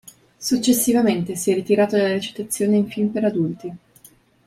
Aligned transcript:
Successivamente 0.39 1.35
si 1.35 1.51
è 1.51 1.53
ritirato 1.53 1.95
dalla 1.95 2.09
recitazione 2.09 2.75
in 2.75 2.87
film 2.87 3.09
per 3.09 3.23
adulti. 3.25 3.73